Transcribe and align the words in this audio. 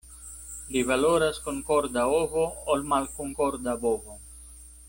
Pli 0.69 0.81
valoras 0.91 1.37
konkorda 1.49 2.07
ovo, 2.21 2.49
ol 2.75 2.85
malkonkorda 2.95 3.81
bovo. 3.85 4.21